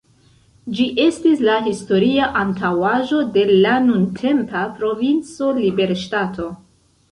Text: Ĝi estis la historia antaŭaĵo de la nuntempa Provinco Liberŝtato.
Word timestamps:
Ĝi 0.77 0.85
estis 1.03 1.43
la 1.47 1.57
historia 1.65 2.29
antaŭaĵo 2.45 3.21
de 3.37 3.45
la 3.67 3.75
nuntempa 3.91 4.65
Provinco 4.81 5.53
Liberŝtato. 5.63 6.53